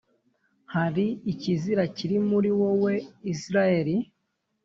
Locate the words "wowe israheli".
2.59-3.95